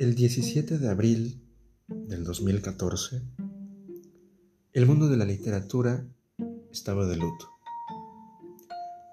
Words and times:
El 0.00 0.14
17 0.14 0.78
de 0.78 0.88
abril 0.88 1.42
del 1.86 2.24
2014, 2.24 3.20
el 4.72 4.86
mundo 4.86 5.10
de 5.10 5.18
la 5.18 5.26
literatura 5.26 6.06
estaba 6.72 7.04
de 7.04 7.16
luto. 7.16 7.50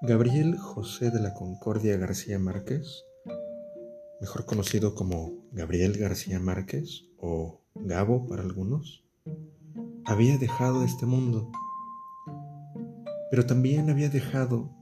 Gabriel 0.02 0.58
José 0.58 1.12
de 1.12 1.20
la 1.20 1.34
Concordia 1.34 1.98
García 1.98 2.40
Márquez, 2.40 3.04
mejor 4.22 4.46
conocido 4.46 4.96
como 4.96 5.34
Gabriel 5.52 5.98
García 5.98 6.40
Márquez 6.40 7.10
o 7.18 7.60
Gabo 7.76 8.26
para 8.26 8.44
algunos, 8.44 9.04
había 10.06 10.38
dejado 10.38 10.86
este 10.86 11.06
mundo, 11.06 11.52
pero 13.30 13.46
también 13.46 13.90
había 13.90 14.08
dejado 14.08 14.74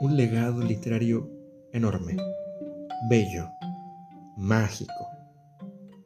un 0.00 0.16
legado 0.16 0.64
literario 0.64 1.30
enorme, 1.74 2.16
bello, 3.10 3.50
mágico, 4.36 5.06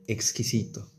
exquisito. 0.06 0.92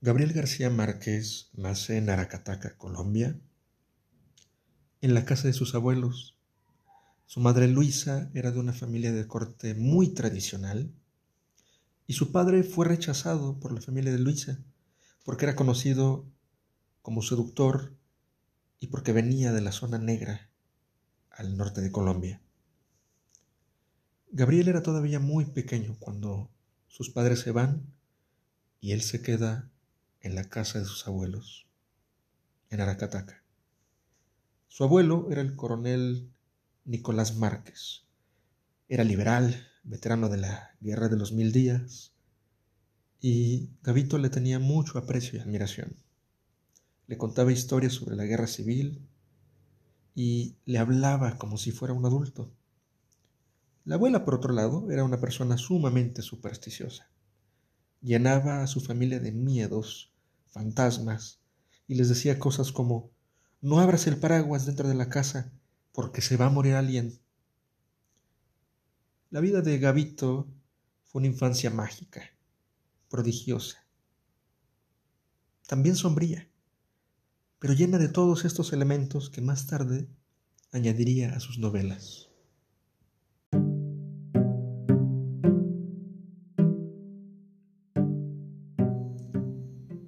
Gabriel 0.00 0.32
García 0.32 0.70
Márquez 0.70 1.50
nace 1.54 1.96
en 1.96 2.08
Aracataca, 2.10 2.76
Colombia, 2.76 3.40
en 5.00 5.14
la 5.14 5.24
casa 5.24 5.48
de 5.48 5.52
sus 5.52 5.74
abuelos. 5.74 6.38
Su 7.26 7.40
madre 7.40 7.66
Luisa 7.66 8.30
era 8.32 8.52
de 8.52 8.60
una 8.60 8.72
familia 8.72 9.12
de 9.12 9.26
corte 9.26 9.74
muy 9.74 10.14
tradicional 10.14 10.94
y 12.06 12.12
su 12.12 12.30
padre 12.30 12.62
fue 12.62 12.86
rechazado 12.86 13.58
por 13.58 13.72
la 13.72 13.80
familia 13.80 14.12
de 14.12 14.20
Luisa 14.20 14.60
porque 15.24 15.44
era 15.44 15.56
conocido 15.56 16.24
como 17.02 17.20
seductor 17.20 17.96
y 18.78 18.88
porque 18.88 19.12
venía 19.12 19.52
de 19.52 19.60
la 19.60 19.72
zona 19.72 19.98
negra 19.98 20.50
al 21.30 21.56
norte 21.56 21.80
de 21.80 21.92
Colombia. 21.92 22.40
Gabriel 24.30 24.68
era 24.68 24.82
todavía 24.82 25.20
muy 25.20 25.46
pequeño 25.46 25.96
cuando 25.98 26.50
sus 26.88 27.10
padres 27.10 27.40
se 27.40 27.52
van 27.52 27.86
y 28.80 28.92
él 28.92 29.02
se 29.02 29.22
queda 29.22 29.70
en 30.20 30.34
la 30.34 30.44
casa 30.44 30.78
de 30.78 30.84
sus 30.84 31.06
abuelos, 31.06 31.66
en 32.70 32.80
Aracataca. 32.80 33.42
Su 34.68 34.84
abuelo 34.84 35.28
era 35.30 35.40
el 35.40 35.56
coronel 35.56 36.30
Nicolás 36.84 37.36
Márquez. 37.36 38.04
Era 38.88 39.04
liberal, 39.04 39.66
veterano 39.84 40.28
de 40.28 40.36
la 40.38 40.76
Guerra 40.80 41.08
de 41.08 41.16
los 41.16 41.32
Mil 41.32 41.52
Días, 41.52 42.12
y 43.20 43.70
Gavito 43.82 44.18
le 44.18 44.30
tenía 44.30 44.58
mucho 44.58 44.98
aprecio 44.98 45.38
y 45.38 45.42
admiración. 45.42 45.96
Le 47.08 47.16
contaba 47.16 47.52
historias 47.52 47.92
sobre 47.92 48.16
la 48.16 48.24
guerra 48.24 48.46
civil 48.46 49.06
y 50.14 50.56
le 50.64 50.78
hablaba 50.78 51.38
como 51.38 51.56
si 51.56 51.70
fuera 51.70 51.94
un 51.94 52.04
adulto. 52.04 52.50
La 53.84 53.94
abuela, 53.94 54.24
por 54.24 54.34
otro 54.34 54.52
lado, 54.52 54.90
era 54.90 55.04
una 55.04 55.20
persona 55.20 55.56
sumamente 55.56 56.22
supersticiosa. 56.22 57.08
Llenaba 58.02 58.62
a 58.62 58.66
su 58.66 58.80
familia 58.80 59.20
de 59.20 59.30
miedos, 59.30 60.12
fantasmas, 60.46 61.38
y 61.86 61.94
les 61.94 62.08
decía 62.08 62.40
cosas 62.40 62.72
como 62.72 63.10
no 63.60 63.78
abras 63.78 64.06
el 64.08 64.18
paraguas 64.18 64.66
dentro 64.66 64.88
de 64.88 64.94
la 64.94 65.08
casa 65.08 65.52
porque 65.92 66.20
se 66.20 66.36
va 66.36 66.46
a 66.46 66.50
morir 66.50 66.74
alguien. 66.74 67.20
La 69.30 69.40
vida 69.40 69.60
de 69.60 69.78
Gavito 69.78 70.48
fue 71.04 71.20
una 71.20 71.28
infancia 71.28 71.70
mágica, 71.70 72.22
prodigiosa, 73.08 73.86
también 75.66 75.96
sombría 75.96 76.48
pero 77.66 77.76
llena 77.76 77.98
de 77.98 78.08
todos 78.08 78.44
estos 78.44 78.72
elementos 78.72 79.28
que 79.28 79.40
más 79.40 79.66
tarde 79.66 80.06
añadiría 80.70 81.34
a 81.34 81.40
sus 81.40 81.58
novelas. 81.58 82.28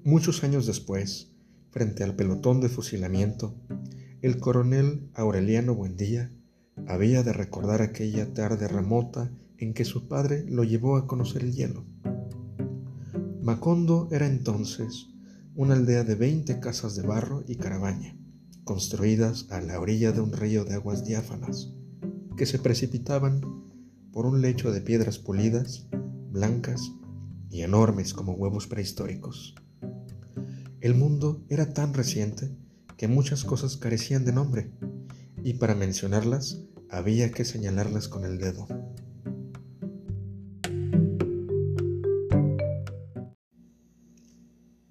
Muchos 0.04 0.44
años 0.44 0.68
después, 0.68 1.32
frente 1.72 2.04
al 2.04 2.14
pelotón 2.14 2.60
de 2.60 2.68
fusilamiento, 2.68 3.56
el 4.22 4.38
coronel 4.38 5.10
Aureliano 5.14 5.74
Buendía 5.74 6.30
había 6.86 7.24
de 7.24 7.32
recordar 7.32 7.82
aquella 7.82 8.32
tarde 8.34 8.68
remota 8.68 9.32
en 9.56 9.74
que 9.74 9.84
su 9.84 10.06
padre 10.06 10.44
lo 10.48 10.62
llevó 10.62 10.96
a 10.96 11.08
conocer 11.08 11.42
el 11.42 11.52
hielo. 11.54 11.84
Macondo 13.42 14.08
era 14.12 14.28
entonces 14.28 15.08
una 15.58 15.74
aldea 15.74 16.04
de 16.04 16.14
veinte 16.14 16.60
casas 16.60 16.94
de 16.94 17.02
barro 17.02 17.42
y 17.48 17.56
carabaña, 17.56 18.16
construidas 18.62 19.50
a 19.50 19.60
la 19.60 19.80
orilla 19.80 20.12
de 20.12 20.20
un 20.20 20.32
río 20.32 20.64
de 20.64 20.74
aguas 20.74 21.04
diáfanas, 21.04 21.72
que 22.36 22.46
se 22.46 22.60
precipitaban 22.60 23.40
por 24.12 24.24
un 24.24 24.40
lecho 24.40 24.70
de 24.70 24.80
piedras 24.80 25.18
pulidas, 25.18 25.88
blancas 26.30 26.92
y 27.50 27.62
enormes 27.62 28.14
como 28.14 28.34
huevos 28.34 28.68
prehistóricos. 28.68 29.56
El 30.80 30.94
mundo 30.94 31.44
era 31.48 31.74
tan 31.74 31.92
reciente 31.92 32.56
que 32.96 33.08
muchas 33.08 33.42
cosas 33.42 33.76
carecían 33.76 34.24
de 34.24 34.32
nombre, 34.32 34.70
y 35.42 35.54
para 35.54 35.74
mencionarlas 35.74 36.62
había 36.88 37.32
que 37.32 37.44
señalarlas 37.44 38.06
con 38.06 38.24
el 38.24 38.38
dedo. 38.38 38.68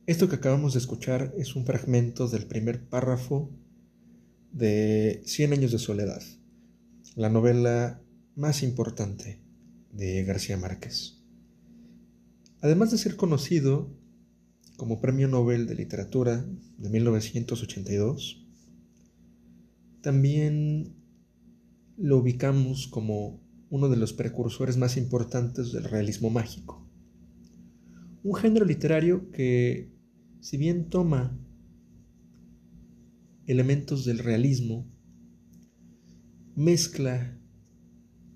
Esto 0.07 0.29
que 0.29 0.38
acabamos 0.38 0.72
de 0.72 0.79
escuchar 0.79 1.34
es 1.38 1.57
un 1.57 1.66
fragmento 1.66 2.29
del 2.29 2.45
primer 2.45 2.88
párrafo 2.88 3.51
de 4.53 5.22
Cien 5.25 5.51
años 5.51 5.73
de 5.73 5.79
soledad, 5.79 6.22
la 7.18 7.28
novela 7.28 8.01
más 8.34 8.63
importante 8.63 9.41
de 9.91 10.23
García 10.23 10.56
Márquez. 10.56 11.22
Además 12.62 12.91
de 12.91 13.00
ser 13.00 13.18
conocido 13.18 13.94
como 14.78 15.01
Premio 15.01 15.28
Nobel 15.28 15.68
de 15.68 15.75
Literatura 15.75 16.45
de 16.78 16.89
1982, 16.89 18.47
también 20.00 20.95
lo 21.97 22.19
ubicamos 22.19 22.88
como 22.88 23.41
uno 23.69 23.89
de 23.89 23.97
los 23.97 24.13
precursores 24.13 24.78
más 24.78 24.95
importantes 24.95 25.74
del 25.74 25.84
realismo 25.84 26.29
mágico. 26.29 26.88
Un 28.24 28.35
género 28.35 28.63
literario 28.63 29.29
que 29.31 29.97
si 30.40 30.58
bien 30.58 30.90
toma 30.90 31.38
elementos 33.46 34.06
del 34.06 34.20
realismo, 34.20 34.86
mezcla 36.56 37.38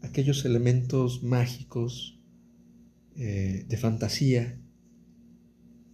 aquellos 0.02 0.46
elementos 0.46 1.24
mágicos 1.24 2.20
eh, 3.16 3.66
de 3.68 3.78
fantasía 3.78 4.60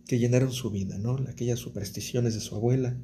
que 0.08 0.20
llenaron 0.20 0.52
su 0.52 0.72
vida, 0.72 0.98
¿no? 0.98 1.16
Aquellas 1.28 1.60
supersticiones 1.60 2.34
de 2.34 2.40
su 2.40 2.56
abuela 2.56 2.98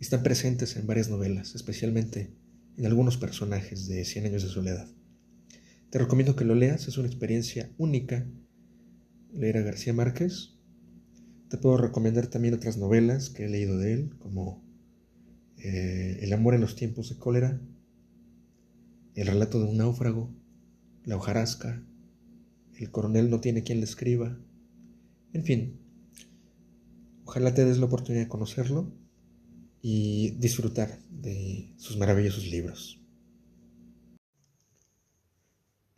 están 0.00 0.22
presentes 0.22 0.76
en 0.76 0.86
varias 0.86 1.10
novelas, 1.10 1.54
especialmente 1.54 2.34
en 2.76 2.86
algunos 2.86 3.18
personajes 3.18 3.86
de 3.86 4.04
Cien 4.04 4.26
años 4.26 4.42
de 4.42 4.48
soledad. 4.48 4.88
Te 5.90 5.98
recomiendo 5.98 6.36
que 6.36 6.44
lo 6.44 6.54
leas, 6.54 6.88
es 6.88 6.96
una 6.96 7.08
experiencia 7.08 7.70
única 7.76 8.26
leer 9.32 9.58
a 9.58 9.62
García 9.62 9.92
Márquez 9.92 10.56
te 11.52 11.58
puedo 11.58 11.76
recomendar 11.76 12.28
también 12.28 12.54
otras 12.54 12.78
novelas 12.78 13.28
que 13.28 13.44
he 13.44 13.48
leído 13.50 13.76
de 13.76 13.92
él, 13.92 14.16
como 14.20 14.64
eh, 15.58 16.20
El 16.22 16.32
amor 16.32 16.54
en 16.54 16.62
los 16.62 16.76
tiempos 16.76 17.10
de 17.10 17.18
cólera, 17.18 17.60
El 19.14 19.26
relato 19.26 19.58
de 19.58 19.66
un 19.66 19.76
náufrago, 19.76 20.34
La 21.04 21.16
hojarasca, 21.16 21.84
El 22.78 22.90
coronel 22.90 23.28
no 23.28 23.42
tiene 23.42 23.64
quien 23.64 23.80
le 23.80 23.84
escriba, 23.84 24.40
en 25.34 25.44
fin. 25.44 25.78
Ojalá 27.26 27.52
te 27.52 27.66
des 27.66 27.76
la 27.76 27.84
oportunidad 27.84 28.24
de 28.24 28.30
conocerlo 28.30 28.90
y 29.82 30.30
disfrutar 30.38 31.00
de 31.10 31.74
sus 31.76 31.98
maravillosos 31.98 32.46
libros. 32.46 32.98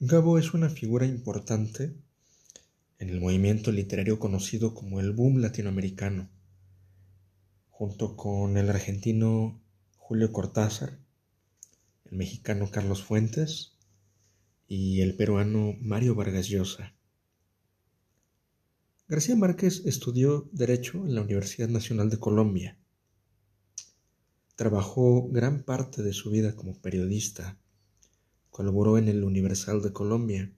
Gabo 0.01 0.37
es 0.37 0.53
una 0.53 0.69
figura 0.69 1.07
importante 1.07 1.95
en 2.99 3.11
el 3.11 3.21
movimiento 3.21 3.73
literario 3.73 4.19
conocido 4.19 4.75
como 4.75 5.01
el 5.01 5.13
boom 5.13 5.39
latinoamericano, 5.39 6.31
junto 7.71 8.17
con 8.17 8.57
el 8.57 8.71
argentino 8.71 9.61
Julio 9.97 10.33
Cortázar, 10.33 10.99
el 12.05 12.17
mexicano 12.17 12.71
Carlos 12.71 13.03
Fuentes 13.03 13.77
y 14.69 15.01
el 15.01 15.17
peruano 15.17 15.75
Mario 15.81 16.15
Vargas 16.15 16.49
Llosa. 16.49 16.95
García 19.09 19.37
Márquez 19.37 19.83
estudió 19.85 20.49
Derecho 20.53 21.05
en 21.05 21.15
la 21.15 21.23
Universidad 21.23 21.69
Nacional 21.69 22.09
de 22.11 22.19
Colombia. 22.19 22.79
Trabajó 24.57 25.29
gran 25.29 25.63
parte 25.63 26.03
de 26.03 26.13
su 26.13 26.31
vida 26.31 26.55
como 26.55 26.81
periodista. 26.81 27.59
Colaboró 28.51 28.97
en 28.97 29.09
el 29.09 29.25
Universal 29.25 29.83
de 29.83 29.93
Colombia 29.93 30.53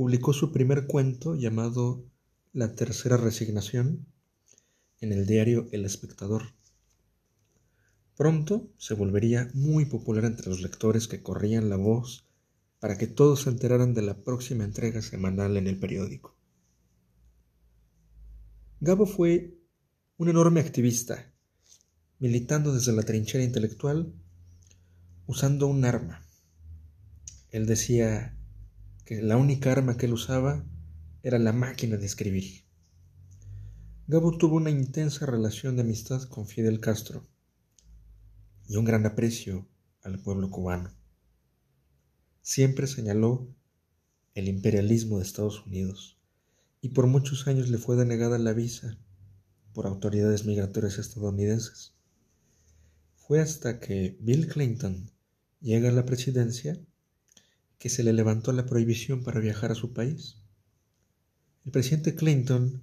publicó 0.00 0.32
su 0.32 0.50
primer 0.50 0.86
cuento 0.86 1.36
llamado 1.36 2.06
La 2.54 2.74
Tercera 2.74 3.18
Resignación 3.18 4.06
en 5.02 5.12
el 5.12 5.26
diario 5.26 5.68
El 5.72 5.84
Espectador. 5.84 6.54
Pronto 8.16 8.72
se 8.78 8.94
volvería 8.94 9.50
muy 9.52 9.84
popular 9.84 10.24
entre 10.24 10.48
los 10.48 10.62
lectores 10.62 11.06
que 11.06 11.22
corrían 11.22 11.68
la 11.68 11.76
voz 11.76 12.26
para 12.78 12.96
que 12.96 13.08
todos 13.08 13.42
se 13.42 13.50
enteraran 13.50 13.92
de 13.92 14.00
la 14.00 14.24
próxima 14.24 14.64
entrega 14.64 15.02
semanal 15.02 15.58
en 15.58 15.66
el 15.66 15.78
periódico. 15.78 16.34
Gabo 18.80 19.04
fue 19.04 19.58
un 20.16 20.30
enorme 20.30 20.60
activista, 20.60 21.30
militando 22.20 22.72
desde 22.72 22.94
la 22.94 23.02
trinchera 23.02 23.44
intelectual, 23.44 24.14
usando 25.26 25.66
un 25.66 25.84
arma. 25.84 26.24
Él 27.50 27.66
decía 27.66 28.39
que 29.10 29.20
la 29.20 29.36
única 29.36 29.72
arma 29.72 29.96
que 29.96 30.06
él 30.06 30.12
usaba 30.12 30.64
era 31.24 31.40
la 31.40 31.52
máquina 31.52 31.96
de 31.96 32.06
escribir. 32.06 32.64
Gabo 34.06 34.38
tuvo 34.38 34.54
una 34.54 34.70
intensa 34.70 35.26
relación 35.26 35.74
de 35.74 35.82
amistad 35.82 36.22
con 36.28 36.46
Fidel 36.46 36.78
Castro 36.78 37.26
y 38.68 38.76
un 38.76 38.84
gran 38.84 39.04
aprecio 39.06 39.68
al 40.04 40.20
pueblo 40.20 40.48
cubano. 40.48 40.92
Siempre 42.40 42.86
señaló 42.86 43.52
el 44.34 44.46
imperialismo 44.46 45.18
de 45.18 45.24
Estados 45.24 45.66
Unidos 45.66 46.20
y 46.80 46.90
por 46.90 47.08
muchos 47.08 47.48
años 47.48 47.68
le 47.68 47.78
fue 47.78 47.96
denegada 47.96 48.38
la 48.38 48.52
visa 48.52 48.96
por 49.74 49.88
autoridades 49.88 50.46
migratorias 50.46 50.98
estadounidenses. 50.98 51.96
Fue 53.16 53.40
hasta 53.40 53.80
que 53.80 54.16
Bill 54.20 54.46
Clinton 54.46 55.10
llega 55.60 55.88
a 55.88 55.92
la 55.92 56.06
presidencia 56.06 56.80
que 57.80 57.88
se 57.88 58.04
le 58.04 58.12
levantó 58.12 58.52
la 58.52 58.66
prohibición 58.66 59.24
para 59.24 59.40
viajar 59.40 59.72
a 59.72 59.74
su 59.74 59.94
país. 59.94 60.36
El 61.64 61.72
presidente 61.72 62.14
Clinton 62.14 62.82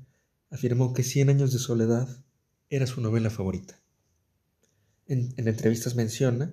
afirmó 0.50 0.94
que 0.94 1.04
Cien 1.04 1.30
años 1.30 1.54
de 1.54 1.60
soledad 1.60 2.10
era 2.72 2.88
su 2.88 3.00
novela 3.00 3.30
favorita. 3.30 3.80
En, 5.06 5.36
entrevistas 5.38 5.96
menciona 5.96 6.52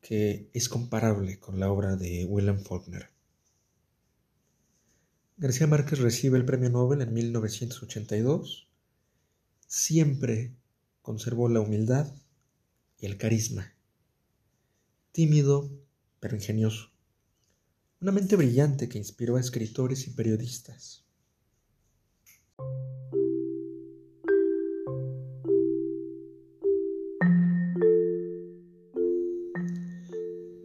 que 0.00 0.50
es 0.52 0.68
comparable 0.68 1.38
con 1.38 1.60
la 1.60 1.70
obra 1.70 1.94
de 1.94 2.26
William 2.26 2.64
Faulkner. 2.64 3.10
García 5.36 5.68
Márquez 5.68 6.00
recibe 6.00 6.38
el 6.38 6.44
premio 6.44 6.68
Nobel 6.68 7.00
en 7.00 7.14
1982. 7.14 8.68
Siempre 9.68 10.52
conservó 11.00 11.48
la 11.48 11.60
humildad 11.60 12.12
y 12.98 13.06
el 13.06 13.18
carisma. 13.18 13.72
Tímido, 15.12 15.70
pero 16.18 16.34
ingenioso. 16.34 16.91
Una 18.02 18.10
mente 18.10 18.34
brillante 18.34 18.88
que 18.88 18.98
inspiró 18.98 19.36
a 19.36 19.40
escritores 19.40 20.08
y 20.08 20.10
periodistas. 20.10 21.04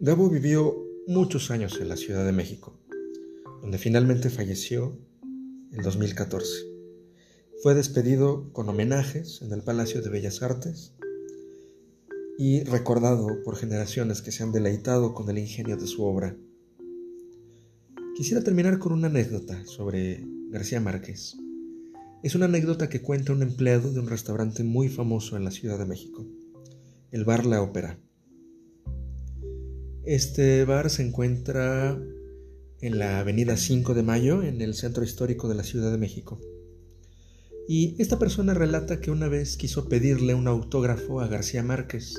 Gabo 0.00 0.28
vivió 0.28 0.84
muchos 1.06 1.52
años 1.52 1.78
en 1.80 1.88
la 1.88 1.96
Ciudad 1.96 2.26
de 2.26 2.32
México, 2.32 2.76
donde 3.62 3.78
finalmente 3.78 4.30
falleció 4.30 4.98
en 5.70 5.80
2014. 5.80 6.64
Fue 7.62 7.76
despedido 7.76 8.52
con 8.52 8.68
homenajes 8.68 9.42
en 9.42 9.52
el 9.52 9.62
Palacio 9.62 10.02
de 10.02 10.10
Bellas 10.10 10.42
Artes 10.42 10.92
y 12.36 12.64
recordado 12.64 13.28
por 13.44 13.54
generaciones 13.54 14.22
que 14.22 14.32
se 14.32 14.42
han 14.42 14.50
deleitado 14.50 15.14
con 15.14 15.30
el 15.30 15.38
ingenio 15.38 15.76
de 15.76 15.86
su 15.86 16.02
obra. 16.02 16.36
Quisiera 18.18 18.42
terminar 18.42 18.80
con 18.80 18.92
una 18.92 19.06
anécdota 19.06 19.64
sobre 19.64 20.26
García 20.50 20.80
Márquez. 20.80 21.36
Es 22.24 22.34
una 22.34 22.46
anécdota 22.46 22.88
que 22.88 23.00
cuenta 23.00 23.32
un 23.32 23.42
empleado 23.42 23.92
de 23.92 24.00
un 24.00 24.08
restaurante 24.08 24.64
muy 24.64 24.88
famoso 24.88 25.36
en 25.36 25.44
la 25.44 25.52
Ciudad 25.52 25.78
de 25.78 25.86
México, 25.86 26.26
el 27.12 27.24
Bar 27.24 27.46
La 27.46 27.62
Ópera. 27.62 28.00
Este 30.04 30.64
bar 30.64 30.90
se 30.90 31.06
encuentra 31.06 31.96
en 32.80 32.98
la 32.98 33.20
avenida 33.20 33.56
5 33.56 33.94
de 33.94 34.02
Mayo, 34.02 34.42
en 34.42 34.62
el 34.62 34.74
centro 34.74 35.04
histórico 35.04 35.48
de 35.48 35.54
la 35.54 35.62
Ciudad 35.62 35.92
de 35.92 35.98
México. 35.98 36.40
Y 37.68 37.94
esta 38.02 38.18
persona 38.18 38.52
relata 38.52 39.00
que 39.00 39.12
una 39.12 39.28
vez 39.28 39.56
quiso 39.56 39.88
pedirle 39.88 40.34
un 40.34 40.48
autógrafo 40.48 41.20
a 41.20 41.28
García 41.28 41.62
Márquez 41.62 42.16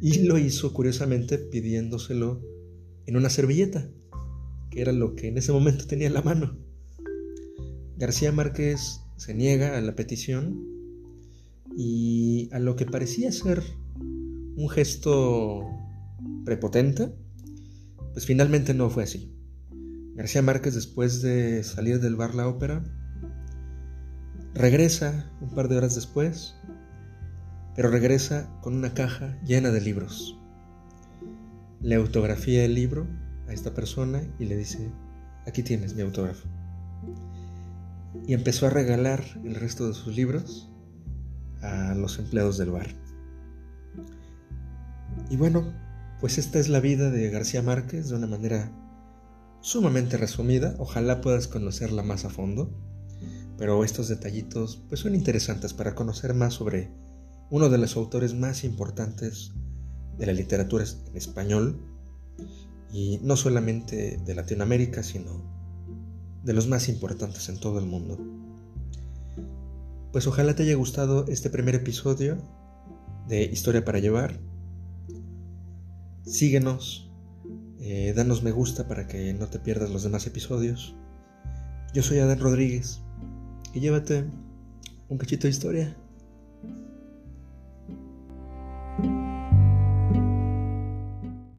y 0.00 0.24
lo 0.24 0.38
hizo 0.38 0.72
curiosamente 0.72 1.38
pidiéndoselo 1.38 2.42
en 3.06 3.16
una 3.16 3.30
servilleta, 3.30 3.88
que 4.70 4.80
era 4.80 4.92
lo 4.92 5.14
que 5.14 5.28
en 5.28 5.38
ese 5.38 5.52
momento 5.52 5.86
tenía 5.86 6.06
en 6.06 6.14
la 6.14 6.22
mano. 6.22 6.58
García 7.96 8.32
Márquez 8.32 9.00
se 9.16 9.34
niega 9.34 9.76
a 9.76 9.80
la 9.80 9.96
petición 9.96 10.64
y 11.76 12.48
a 12.52 12.58
lo 12.58 12.76
que 12.76 12.86
parecía 12.86 13.32
ser 13.32 13.62
un 14.56 14.68
gesto 14.68 15.64
prepotente, 16.44 17.12
pues 18.12 18.26
finalmente 18.26 18.74
no 18.74 18.90
fue 18.90 19.04
así. 19.04 19.34
García 20.14 20.42
Márquez, 20.42 20.74
después 20.74 21.22
de 21.22 21.62
salir 21.62 22.00
del 22.00 22.16
bar 22.16 22.34
La 22.34 22.48
Ópera, 22.48 22.82
regresa 24.54 25.30
un 25.40 25.50
par 25.50 25.68
de 25.68 25.76
horas 25.76 25.94
después, 25.94 26.56
pero 27.76 27.90
regresa 27.90 28.50
con 28.60 28.74
una 28.74 28.94
caja 28.94 29.40
llena 29.44 29.70
de 29.70 29.80
libros. 29.80 30.36
Le 31.80 31.94
autografía 31.94 32.64
el 32.64 32.74
libro 32.74 33.06
a 33.48 33.52
esta 33.52 33.74
persona 33.74 34.22
y 34.38 34.44
le 34.44 34.56
dice, 34.56 34.90
aquí 35.46 35.62
tienes 35.62 35.94
mi 35.94 36.02
autógrafo. 36.02 36.46
Y 38.26 38.34
empezó 38.34 38.66
a 38.66 38.70
regalar 38.70 39.24
el 39.44 39.54
resto 39.54 39.88
de 39.88 39.94
sus 39.94 40.14
libros 40.14 40.70
a 41.62 41.94
los 41.94 42.18
empleados 42.18 42.58
del 42.58 42.70
bar. 42.70 42.88
Y 45.30 45.36
bueno, 45.36 45.72
pues 46.20 46.38
esta 46.38 46.58
es 46.58 46.68
la 46.68 46.80
vida 46.80 47.10
de 47.10 47.30
García 47.30 47.62
Márquez 47.62 48.08
de 48.08 48.16
una 48.16 48.26
manera 48.26 48.70
sumamente 49.60 50.16
resumida. 50.16 50.74
Ojalá 50.78 51.20
puedas 51.20 51.48
conocerla 51.48 52.02
más 52.02 52.24
a 52.24 52.30
fondo. 52.30 52.70
Pero 53.56 53.82
estos 53.82 54.08
detallitos 54.08 54.84
pues 54.88 55.00
son 55.00 55.14
interesantes 55.16 55.74
para 55.74 55.94
conocer 55.94 56.32
más 56.32 56.54
sobre 56.54 56.92
uno 57.50 57.68
de 57.68 57.78
los 57.78 57.96
autores 57.96 58.34
más 58.34 58.62
importantes 58.62 59.52
de 60.16 60.26
la 60.26 60.32
literatura 60.32 60.84
en 61.10 61.16
español 61.16 61.87
y 62.92 63.18
no 63.22 63.36
solamente 63.36 64.18
de 64.24 64.34
Latinoamérica, 64.34 65.02
sino 65.02 65.42
de 66.42 66.52
los 66.52 66.68
más 66.68 66.88
importantes 66.88 67.48
en 67.48 67.58
todo 67.58 67.78
el 67.78 67.86
mundo. 67.86 68.18
Pues 70.12 70.26
ojalá 70.26 70.54
te 70.54 70.62
haya 70.62 70.74
gustado 70.74 71.26
este 71.28 71.50
primer 71.50 71.74
episodio 71.74 72.38
de 73.28 73.44
Historia 73.44 73.84
para 73.84 73.98
llevar. 73.98 74.40
Síguenos, 76.24 77.10
eh, 77.80 78.12
danos 78.16 78.42
me 78.42 78.50
gusta 78.50 78.88
para 78.88 79.06
que 79.06 79.34
no 79.34 79.48
te 79.48 79.58
pierdas 79.58 79.90
los 79.90 80.02
demás 80.02 80.26
episodios. 80.26 80.94
Yo 81.94 82.02
soy 82.02 82.18
Adán 82.18 82.40
Rodríguez 82.40 83.00
y 83.74 83.80
llévate 83.80 84.24
un 85.08 85.18
cachito 85.18 85.46
de 85.46 85.50
historia. 85.50 85.96